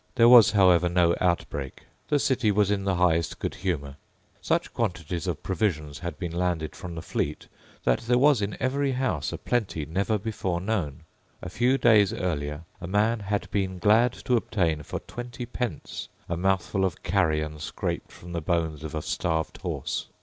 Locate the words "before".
10.17-10.59